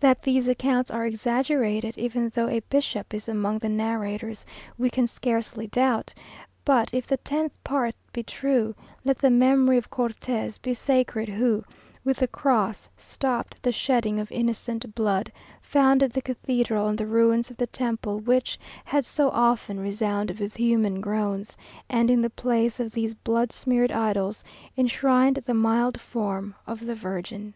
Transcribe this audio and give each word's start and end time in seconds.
That 0.00 0.20
these 0.20 0.48
accounts 0.48 0.90
are 0.90 1.06
exaggerated, 1.06 1.96
even 1.96 2.30
though 2.34 2.48
a 2.48 2.58
bishop 2.58 3.14
is 3.14 3.28
among 3.28 3.58
the 3.58 3.68
narrators, 3.68 4.44
we 4.76 4.90
can 4.90 5.06
scarcely 5.06 5.68
doubt; 5.68 6.12
but 6.64 6.92
if 6.92 7.06
the 7.06 7.18
tenth 7.18 7.52
part 7.62 7.94
be 8.12 8.24
truth, 8.24 8.74
let 9.04 9.16
the 9.18 9.30
memory 9.30 9.78
of 9.78 9.88
Cortes 9.88 10.58
be 10.58 10.74
sacred, 10.74 11.28
who, 11.28 11.62
with 12.02 12.16
the 12.16 12.26
cross, 12.26 12.88
stopped 12.96 13.62
the 13.62 13.70
shedding 13.70 14.18
of 14.18 14.32
innocent 14.32 14.92
blood, 14.92 15.30
founded 15.62 16.14
the 16.14 16.20
cathedral 16.22 16.86
on 16.86 16.96
the 16.96 17.06
ruins 17.06 17.48
of 17.48 17.56
the 17.56 17.68
temple 17.68 18.18
which 18.18 18.58
had 18.84 19.04
so 19.04 19.28
often 19.30 19.78
resounded 19.78 20.40
with 20.40 20.56
human 20.56 21.00
groans, 21.00 21.56
and 21.88 22.10
in 22.10 22.20
the 22.22 22.28
place 22.30 22.80
of 22.80 22.90
these 22.90 23.14
blood 23.14 23.52
smeared 23.52 23.92
idols 23.92 24.42
enshrined 24.76 25.36
the 25.36 25.54
mild 25.54 26.00
form 26.00 26.56
of 26.66 26.84
the 26.86 26.94
Virgin. 26.96 27.54